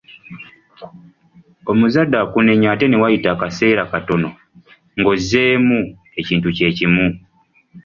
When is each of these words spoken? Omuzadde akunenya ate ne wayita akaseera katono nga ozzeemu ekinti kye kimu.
Omuzadde 1.71 2.15
akunenya 2.23 2.67
ate 2.73 2.85
ne 2.87 2.97
wayita 3.01 3.29
akaseera 3.31 3.83
katono 3.91 4.29
nga 4.97 5.07
ozzeemu 5.13 5.77
ekinti 6.19 6.49
kye 6.57 6.69
kimu. 6.77 7.05